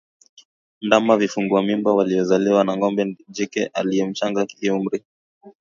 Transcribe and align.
Ndama 0.81 1.17
vifungua 1.17 1.61
mimba 1.63 1.93
waliozaliwa 1.93 2.63
na 2.63 2.77
ng'ombe 2.77 3.17
jike 3.29 3.65
aliye 3.65 4.05
mchanga 4.07 4.45
kiumri 4.45 5.03